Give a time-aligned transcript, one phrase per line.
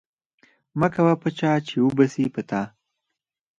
[0.79, 2.61] مکوه په چا، چي و به سي په تا